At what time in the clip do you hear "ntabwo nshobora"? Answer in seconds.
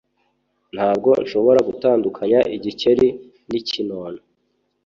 0.75-1.59